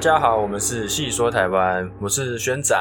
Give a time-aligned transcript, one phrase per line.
[0.00, 2.74] 大家好，我们是细说台湾，我是轩仔。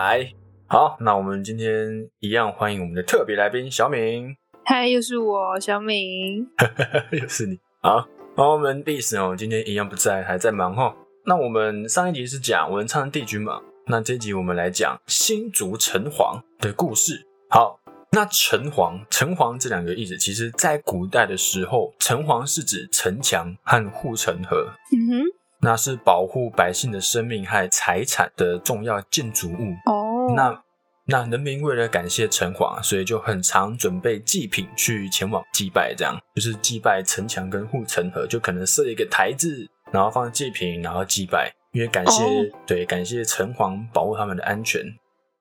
[0.67, 4.33] 好，那我们今天一样欢迎我们的特别来宾小敏。
[4.63, 6.47] 嗨，又是我小敏。
[7.11, 7.59] 又是你。
[7.81, 8.07] 好，
[8.37, 10.95] 然后我们历史哦，今天一样不在，还在忙哈。
[11.25, 17.27] 那我们上一集是讲文昌帝君嘛，那这一集我们来讲新竹城隍的故事。
[17.49, 17.81] 好，
[18.13, 25.23] 那城隍、城隍这两个意思，其实在古代的时候，城隍是指城墙和护城河，嗯哼，
[25.61, 29.73] 那是保护百姓的生命和财产的重要建筑物。
[29.85, 30.63] 哦，那
[31.05, 42.27] 那人民为了感谢城隍，所以就很常准备祭品去前往祭拜，这样就是祭拜城墙跟护城河，就可能设一个台子，然后放祭品，然后祭拜，因为感谢、哦
[42.67, 44.83] 对感谢城隍保护他们的安全。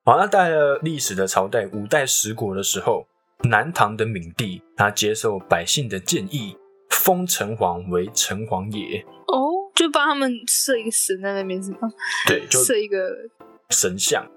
[0.04, 3.06] 好，那到了历史的朝代五代十国的时候，
[3.44, 6.56] 南唐的闵帝他接受百姓的建议，
[6.88, 9.37] 封城隍为城隍爷，哦，
[9.78, 11.88] 就帮他们设一个神在那边是吗？
[12.26, 13.16] 对，就设一个
[13.70, 14.28] 神像。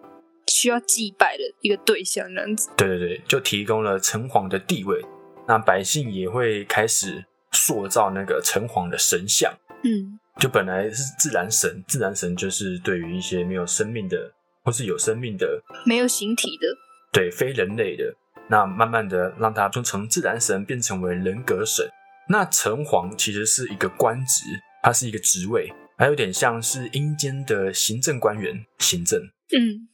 [0.48, 2.70] 需要祭拜的一个对象这样子。
[2.78, 5.03] 对对对，就提供了城隍的地位，
[5.48, 9.52] 那百姓也会开始塑造那个城隍的神像。
[9.83, 14.31] 嗯，就本来是自然神，自然神就是对于一些没有生命的
[14.64, 16.67] 或是有生命的，没有形体的。
[17.11, 18.14] 对非人类的，
[18.50, 21.88] 那慢慢的让它就从自然神变成为人格神。
[22.28, 24.44] 那城隍其实是一个官职，
[24.81, 29.19] 它是一个职位，还有点像是阴间的行政官员，行政。
[29.21, 29.87] 嗯，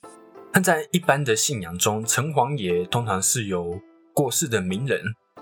[0.51, 3.79] 但在一般的信仰中，城隍爷通常是由
[4.13, 5.01] 过世的名人，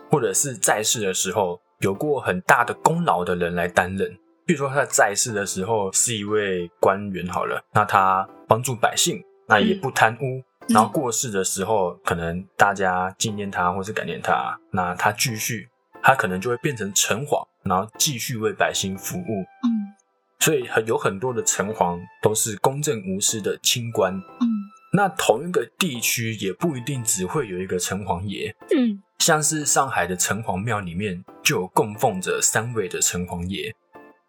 [0.09, 4.17] 或者是在世的时候有过很大的功劳的人来担任。
[4.45, 10.43] 比如说他在世的时候是一位官员好了，那他帮助百姓，那也不贪污。
[10.69, 15.67] 然后过世的时候，可能大家纪念他或是感念他，那他继续，
[16.05, 19.41] 他可能就会变成城隍，然后继续为百姓服务。
[19.63, 19.91] 嗯
[20.39, 24.13] 所以很有很多的城隍都是公正无私的清官。
[24.13, 24.47] 嗯
[24.93, 33.75] 那同一个地区也不一定只会有一个城隍爷，嗯，像是上海的城隍庙里面就有供奉着三位的城隍爷。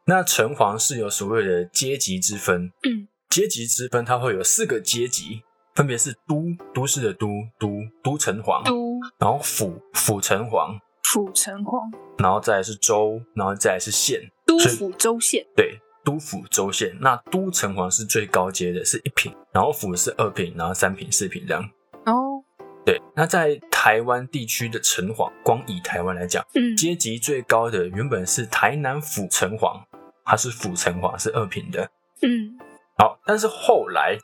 [0.07, 5.43] 那城隍是有所谓的阶级之分，嗯，阶级之分它会有四个阶级，
[5.75, 7.29] 分别是都都市的都
[7.61, 10.81] 都都城隍，都然后府府城隍，
[11.13, 15.47] 府城隍，然后再来是州，然后再来是县，都府州县。
[15.55, 16.97] 对，都府州县。
[17.01, 21.63] 那都城隍是最高阶的，是一品，然后府是二品，然后三品、四品这样。
[22.07, 22.43] 哦，
[22.85, 29.81] 对，那在台湾地区的城隍，光以台湾来讲，嗯阶级最高的原本是台南府城隍，
[30.25, 31.89] 他是府城隍，是二品的。
[32.23, 32.59] 嗯
[32.99, 34.19] 好，但是后来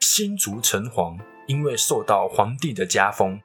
[0.00, 3.38] 新竹城隍因为受到皇帝的加封，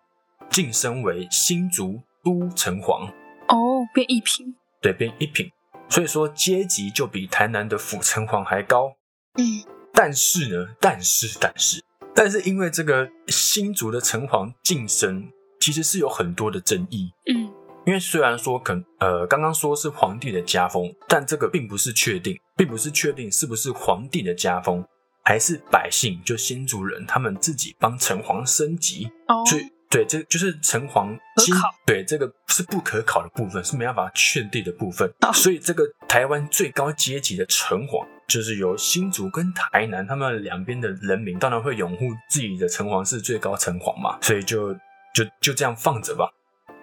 [0.49, 3.07] 晋升为新竹都城隍，
[3.47, 4.53] 哦，变一品。
[4.81, 5.49] 对，变一品，
[5.87, 8.91] 所以说阶级就比台南的府城隍还高。
[9.39, 11.81] 嗯但是呢，但是但是
[12.13, 17.09] 但是，因为这个新竹的城隍晋升，其实是有很多的争议。
[17.31, 17.49] 嗯
[17.85, 24.85] 因为虽然说可呃刚刚说是皇帝的家风，但这个并不是确定，并不是确定是不是皇帝的家风，
[25.23, 29.09] 还是百姓就新族人他们自己帮城隍升级。
[29.29, 35.09] 哦，所以对，这就是城隍新可考对这个是不可考的部分，是没办法确定的部分。
[35.21, 44.73] 哦所以这个台湾最高阶级的城隍，就是由新竹跟台南他们两边的人民，当然会拥护自己的城隍是最高城隍嘛，所以就
[45.13, 46.29] 就就这样放着吧。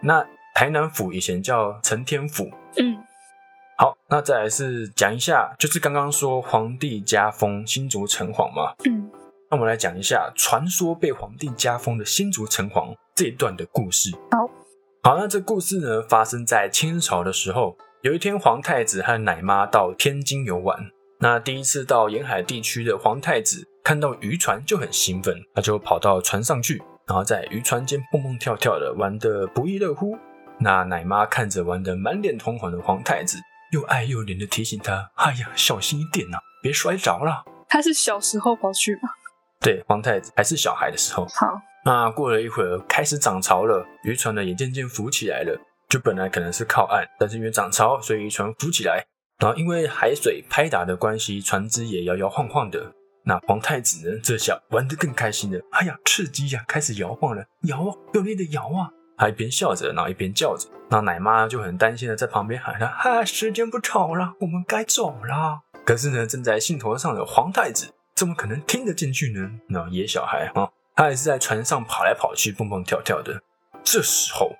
[0.00, 2.50] 那台南府以前叫承天府。
[2.76, 2.96] 嗯
[3.76, 9.10] 好，那再来是讲一下，就是刚刚说皇帝加封新竹城隍嘛，嗯
[9.54, 14.10] 那我们来讲一下传说被皇帝加封的新竹城隍这一段的故事。
[14.32, 14.50] 好，
[15.04, 20.76] 好，那这故事呢发生在清朝的时候，有一天皇太子和奶妈到天津游玩。
[21.20, 30.18] 那第一次到沿海地区的皇太子看到渔船就很兴奋，他就跑到船上去，然后在渔船间蹦蹦跳跳的玩得不亦乐乎。
[30.58, 33.38] 那奶妈看着玩得满脸通红的皇太子，
[33.70, 39.10] 又爱又怜的提醒他：“哎呀，小心一点呐、别摔着了。”他是小时候跑去吗？
[39.64, 45.58] 对，皇太子还是小孩的时候，好，那过了一会儿，开始涨潮了，渔船呢也渐渐浮起来了。
[45.88, 49.02] 就本来可能是靠岸，但是因为涨潮，所以渔船浮起来。
[49.38, 52.92] 然后因为海水拍打的关系，船只也摇摇晃晃的。
[53.24, 55.58] 那皇太子呢，这下玩得更开心了。
[55.70, 58.90] 哎呀，刺激呀、开始摇晃了，摇啊，用力的摇啊！
[59.16, 60.68] 他一边笑着，然后一边叫着。
[60.90, 69.50] 那奶妈就很担心的在旁边喊他：“哈，时间不早了，我们该走了。”可是呢，正在兴头上的皇太子怎么可能听得进去呢？
[69.68, 73.42] 那野小孩啊，他也是在船上跑来跑去，蹦蹦跳跳的。
[73.82, 74.54] 这时候，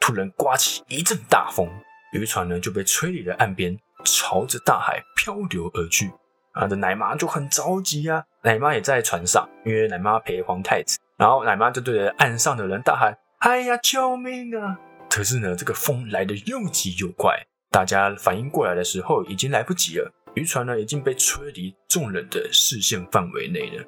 [0.00, 1.68] 突然刮起一阵大风，
[2.12, 6.10] 渔船呢就被吹离了岸边，朝着大海漂流而去。
[6.52, 8.24] 啊，这奶妈就很着急啊。
[8.42, 23.84] 奶妈也在船上，因为奶妈陪皇太子，然后奶妈就对着岸上的人大喊：“哎呀，救命啊！”可是呢，这个风来得又急又快，大家反应过来的时候已经来不及了，渔船呢已经被吹离众人的视线范围内了。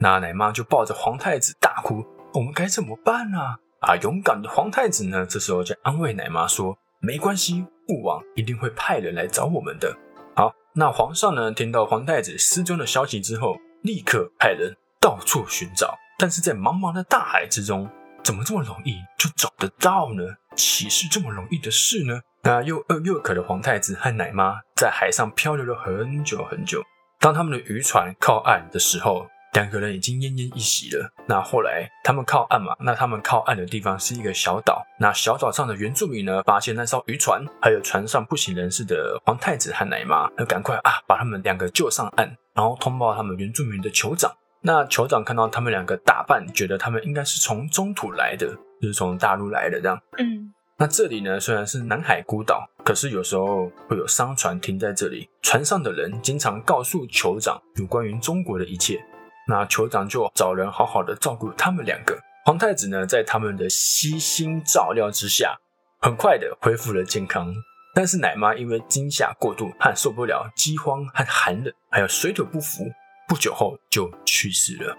[0.00, 2.04] 那奶妈就抱着皇太子大哭
[2.34, 9.96] ：“我们该怎么办啊？”啊，勇敢的皇太子呢，这时候就安慰奶妈说：“没关系，父王一定会派人来找我们的。”
[10.34, 15.96] 好，那皇上呢，听到皇太子失踪的消息之后，立刻派人到处寻找。
[16.18, 17.88] 但是在茫茫的大海之中，
[18.24, 20.24] 怎么这么容易就找得到呢？
[20.56, 22.20] 岂是这么容易的事呢？
[22.42, 26.82] 那又饿又渴的皇太子和奶妈在海上漂流了很久很久。
[27.20, 31.08] 当他们的渔船靠岸的时候，两个人已经奄奄一息了。
[31.26, 32.74] 那后来他们靠岸嘛？
[32.80, 34.84] 那他们靠岸的地方是一个小岛。
[34.98, 44.30] 那小岛上的原住民呢，发现那艘渔船，还有船上不省人事的皇太子和奶妈，那赶快啊，把他们两个救上岸，然后通报他们原住民的酋长。
[44.60, 48.48] 那酋长看到他们两个打扮，觉得他们应该是从中土来的，
[48.82, 49.96] 就是从大陆来的这样。
[50.18, 59.00] 嗯，那这里呢，虽然是南海孤岛，可是有时候会有商船停在这里，船上的人经常告诉酋长有关于中国的一切。
[59.46, 62.18] 那酋长就找人好好的照顾他们两个。
[62.44, 65.56] 皇太子呢，在他们的悉心照料之下，
[66.00, 67.54] 很快的恢复了健康。
[67.94, 72.84] 但是奶妈因为惊吓过度和受不了饥荒和寒冷，还有水土不服，
[73.28, 74.96] 不久后就去世了。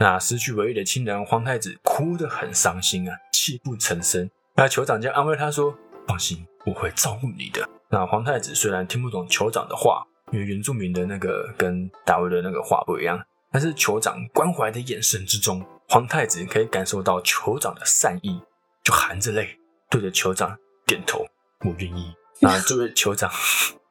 [0.00, 4.30] 那失去唯一的亲人，皇太子哭得很伤心啊，泣不成声。
[4.58, 5.72] 那酋长就安慰他说
[6.08, 10.02] ：“放心，我会照顾你的。”那皇太子虽然听不懂酋长的话，
[10.32, 13.24] 因为原住民的那个跟大卫的那个话不一样。
[13.52, 18.42] 但是酋长关怀的眼神之中，皇太子可以感受到酋长的善意，
[18.82, 19.56] 就含着泪
[19.88, 21.24] 对着酋长点头
[21.64, 22.12] ：“我愿意。”
[22.44, 23.30] 啊，这位酋长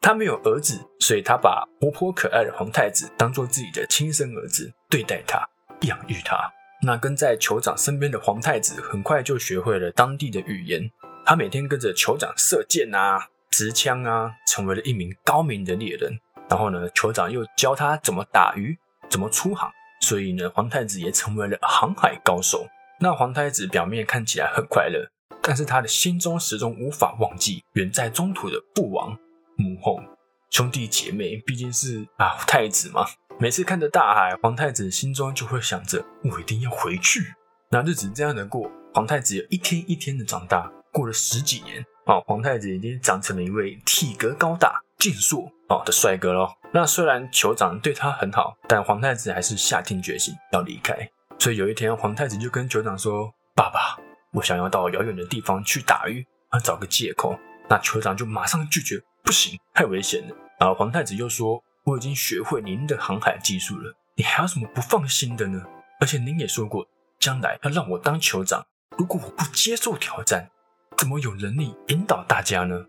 [0.01, 5.47] 他没有儿子，所以他把活泼可爱的皇太子当做自己的亲生儿子对待他，
[5.83, 6.51] 养育他。
[6.83, 10.91] 那跟在酋长身边的皇太子很快就学会了当地的语言，
[11.25, 16.19] 他每天跟着酋长射箭啊、持枪啊，成为了一名高明的猎人。
[16.49, 18.77] 然后呢，酋长又教他怎么打鱼。
[19.09, 19.71] 怎么出航？
[20.01, 22.67] 所以呢，皇太子也成为了航海高手。
[22.99, 25.09] 那皇太子表面看起来很快乐，
[25.41, 29.17] 但是他的心中始终无法忘记远在中土的父王、
[29.55, 30.01] 母后、
[30.49, 31.37] 兄弟姐妹。
[31.37, 33.05] 毕竟是啊，太子嘛。
[33.39, 37.35] 每次看着大海，皇太子心中就会想着：我一定要回去。
[37.69, 46.49] 那日子这样的过，皇太子有一天一天的长大，过了十几年啊，皇太子已经长成了一位体格高大、健硕啊的帅哥喽。
[46.73, 50.97] 那虽然酋长对他很好，但皇太子还是下定决心要离开。
[51.37, 54.01] 所以有一天，皇太子就跟酋长说：“爸爸，
[54.33, 57.37] 我想要到遥远的地方去打鱼，啊，找个借口。”
[57.69, 65.63] 那酋长就马上拒绝：“不行，太危险了。”然后皇太子又说：“我已经学会您的航海技术了，你还有什么不放心的呢？
[66.01, 66.85] 而且您也说过，
[67.17, 68.65] 将来要让我当酋长，
[68.97, 70.49] 如果我不接受挑战，
[70.97, 72.83] 怎么有能力引导大家呢？”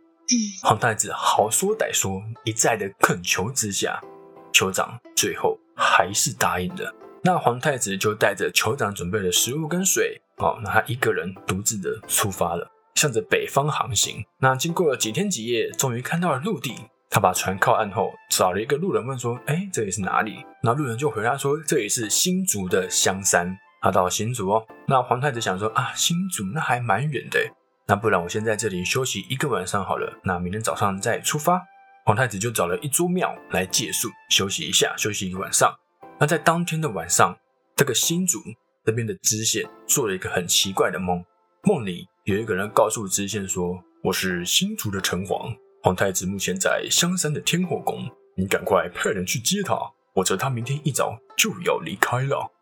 [0.65, 4.03] 皇太子好说歹说，一再的恳求之下，
[4.53, 6.93] 酋长最后还是答应了。
[7.23, 14.27] 那皇太子就带着酋长准备的食物跟水，哦，那他一个人独自的出发了，向着北方航行。
[14.41, 16.75] 那经过了几天几夜，终于看到了陆地。
[17.11, 24.65] 他把船靠岸后，找了一个路人问说：“哎，这里是哪里？”那路人就回答说：“这里是新竹的香山。”他到新竹哦。
[24.87, 27.41] 那皇太子想说：“啊，新竹那还蛮远的。”
[27.89, 31.61] 那不然我先在这里休息一个晚上好了，那明天早上再出发。
[32.05, 35.75] 皇太子就找了一座庙来借宿休息一下，休息一个晚上。
[36.21, 37.37] 那在当天的晚上，
[37.75, 38.39] 这个新竹
[38.85, 41.25] 这边的知县做了一个很奇怪的梦，
[41.65, 45.53] 梦里有一个人告诉知县说：“我是新竹的城隍，
[45.83, 49.75] 皇太子目前在香山的天后宫，你赶快派人去接他，
[50.15, 52.53] 否则他明天一早就要离开了。”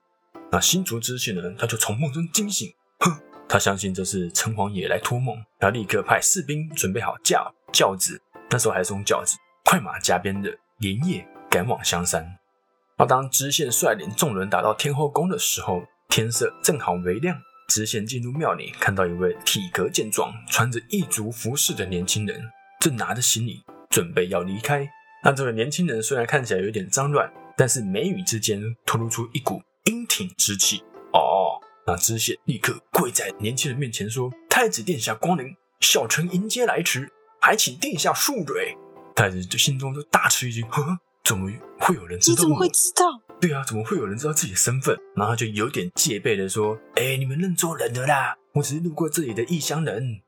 [0.51, 3.21] 那新竹知县呢，他就从梦中惊醒，哼。
[3.49, 12.39] 他相信这是城隍爷来托梦，他立刻派士兵准备好轿轿子，那时候还是用轿子，快马加鞭的连夜赶往香山。
[12.97, 17.37] 而当知县率领众人打到天后宫的时候，天色正好微亮。
[17.69, 22.41] 知县进入庙里，看到一位体格健壮、穿着异族服饰的年轻人，
[22.81, 24.89] 正拿着行李准备要离开。
[25.27, 30.85] 那这位年轻人虽然看起来有点脏乱，但是眉宇之间透露出一股英挺之气。
[31.13, 31.59] 哦。
[31.85, 38.77] 那知县立刻跪在年轻人面前说：“太子殿下光临，小臣迎接来迟，还请殿下恕罪。”
[39.17, 42.37] 太子就心中就大吃一惊：“呵，怎么会有人知道？
[42.37, 43.05] 你怎么会知道？
[43.41, 50.21] 对啊，怎么会有人知道自己的身份？”然后就有点戒备的说：“哎，你们认错人了啦，我只是路过这里的异乡人。”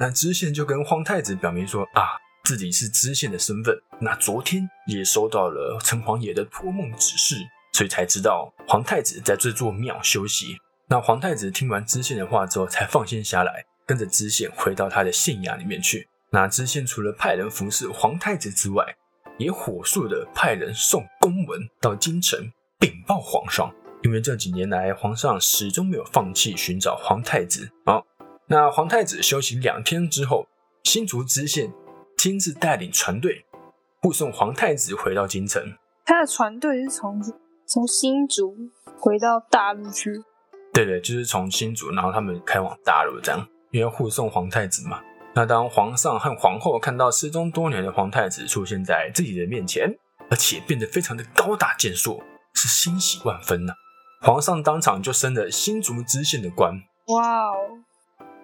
[0.00, 3.76] 那知县就跟皇太子表明说：“啊，自己是知县的身份。
[4.00, 7.34] 那昨天也收到了城隍爷的托梦指示，
[7.72, 10.56] 所以才知道皇太子在这座庙休息。
[10.88, 16.08] 那皇太子听完知县的话之后，才放心下来，跟着知县回到他的县衙里面去。
[16.30, 18.94] 那知县除了派人服侍皇太子之外，
[19.38, 22.48] 也火速的派人送公文到京城
[22.78, 23.74] 禀报皇上。
[24.04, 27.68] 因为这几年来，皇上始终没有放弃寻找皇太子。
[27.86, 28.00] 啊，
[28.46, 30.46] 那皇太子休息两天之后，
[30.84, 31.72] 新竹知县
[32.26, 33.46] 亲自带领船队
[34.02, 35.62] 护送皇太子回到京城。
[36.04, 37.22] 他的船队是从
[37.64, 38.52] 从新竹
[38.98, 40.10] 回到大陆去。
[40.74, 45.00] 对对，就是从新竹，然后他们开往大陆这样，因为护送皇太子嘛。
[45.36, 49.88] 那当皇上和皇后看到失踪多年的皇太子出现在自己的面前，
[50.28, 52.20] 而且变得非常的高大健硕，
[52.54, 53.72] 是欣喜万分呐。
[54.22, 56.74] 皇上当场就升了新竹知县的官。
[57.06, 57.54] 哇哦！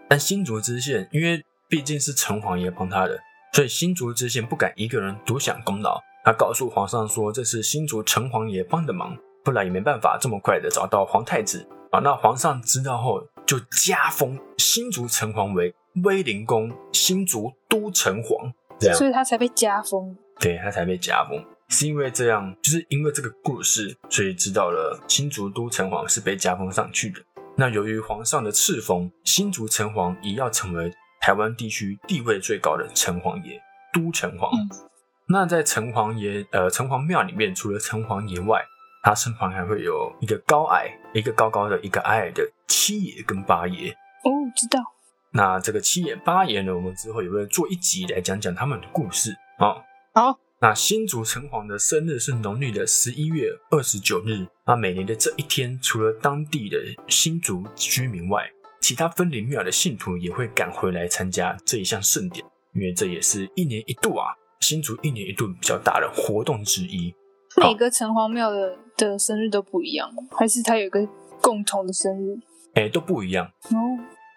[0.08, 3.18] 但新竹知县因为毕竟是城隍爷帮他的，
[3.52, 6.00] 所以新竹知县不敢一个人独享功劳。
[6.24, 12.00] 他告诉皇上说，这是新竹城隍爷帮的忙，不然也没办法这么快的找到皇太子啊。
[12.00, 20.16] 那皇上知道后，就加封新竹城隍为威灵公新竹都城隍，这样，所以他才被加封。
[20.40, 21.44] 对他才被加封。
[21.68, 27.20] 是因为这样，就是因为这个故事，所以知道了新竹都城隍是被加封上去的。
[27.56, 30.90] 那由于皇上的赐封，新竹城隍也要成为
[31.22, 33.56] 台湾地区地位最高的城隍爷，
[33.92, 34.50] 都城隍。
[35.28, 38.60] 那在城隍爷呃城隍庙里面，除了城隍爷外，
[39.04, 43.92] 他身旁还会有一个高矮、一个高高的、一个矮矮的七爷跟八爷。
[43.92, 44.80] 哦，知道。
[45.30, 49.32] 那这个七爷八爷呢，我们之后也会做一集来讲讲他们的故事。
[49.58, 50.36] 好，好。
[50.60, 54.46] 那新竹城隍的生日是农历的十一月二十九日。
[54.66, 58.50] 那每年的这一天，除了当地的新竹居民外，
[58.82, 67.14] 其他分灵庙的信徒也会赶回来参加这一项盛典，因为这也是一年一度啊，新竹一年一度比较大的活动之一。
[67.56, 71.08] 每个城隍庙的的生日都不一样，还是它有一个
[71.40, 72.36] 共同的生日？
[72.74, 73.78] 哎，都不一样哦。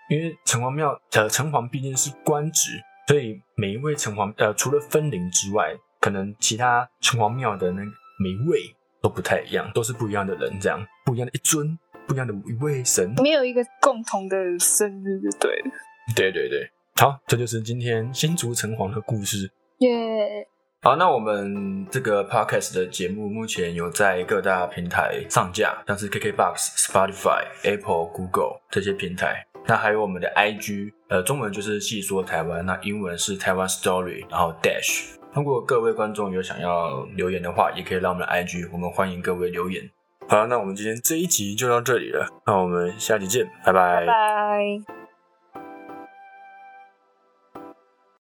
[0.09, 5.75] 因为城隍庙的城隍毕竟是官职，所以每一位城隍呃，除了分灵之外。
[6.01, 7.81] 可能其他城隍庙的那
[8.19, 8.61] 每一位
[9.01, 11.75] 都不太一样，都是不一样的人，这样不一样的一尊，
[12.07, 15.71] 不一样的一位神，没有一个共同的生日就对了。
[16.15, 19.51] 对对对，好，这就是今天新竹城隍的故事。
[19.79, 20.47] 耶！
[20.81, 29.43] 好，那我们这个 podcast 的节目目前有在各大平台上架，像是 KKBox、Spotify、Apple、Google 这些平台。
[29.67, 35.15] 那还有我们的 IG，呃，中文就是细说台湾，那英文是台湾 Story，然后 Dash。
[35.33, 39.83] 如果各位观众有想要留言的话，也可以让我们的 IG，我们欢迎各位留言。
[40.27, 44.05] 好了，那我们今天这一集就到这里了，那我们下集见，拜拜。
[44.05, 45.04] 拜。